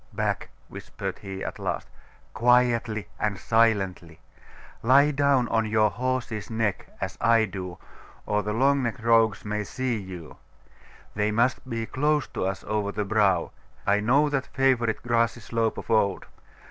'Back!' 0.13 0.49
whispered 0.67 1.19
he, 1.19 1.43
at 1.43 1.59
last. 1.59 1.87
'Quietly 2.33 3.07
and 3.19 3.37
silently. 3.37 4.19
Lie 4.81 5.11
down 5.11 5.47
on 5.49 5.67
your 5.67 5.91
horse's 5.91 6.49
neck, 6.49 6.87
as 6.99 7.19
I 7.21 7.45
do, 7.45 7.77
or 8.25 8.41
the 8.41 8.51
long 8.51 8.81
necked 8.81 9.01
rogues 9.03 9.45
may 9.45 9.63
see 9.63 9.99
you. 9.99 10.37
They 11.13 11.29
must 11.29 11.69
be 11.69 11.85
close 11.85 12.25
to 12.29 12.47
us 12.47 12.63
over 12.63 12.91
the 12.91 13.05
brow. 13.05 13.51
I 13.85 13.99
know 13.99 14.27
that 14.29 14.47
favourite 14.47 15.03
grassy 15.03 15.39
slope 15.39 15.77
of 15.77 15.91
old. 15.91 16.25